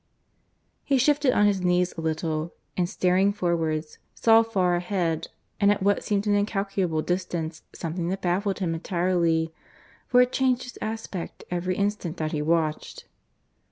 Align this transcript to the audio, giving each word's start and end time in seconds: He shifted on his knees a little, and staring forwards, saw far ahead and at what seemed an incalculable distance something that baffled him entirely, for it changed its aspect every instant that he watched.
He 0.83 0.97
shifted 0.97 1.31
on 1.31 1.45
his 1.45 1.61
knees 1.61 1.93
a 1.95 2.01
little, 2.01 2.55
and 2.75 2.89
staring 2.89 3.31
forwards, 3.31 3.99
saw 4.15 4.41
far 4.41 4.75
ahead 4.75 5.27
and 5.59 5.71
at 5.71 5.83
what 5.83 6.03
seemed 6.03 6.25
an 6.25 6.33
incalculable 6.33 7.03
distance 7.03 7.61
something 7.75 8.09
that 8.09 8.23
baffled 8.23 8.57
him 8.57 8.73
entirely, 8.73 9.53
for 10.07 10.19
it 10.23 10.31
changed 10.31 10.65
its 10.65 10.79
aspect 10.81 11.43
every 11.51 11.75
instant 11.75 12.17
that 12.17 12.31
he 12.31 12.41
watched. 12.41 13.05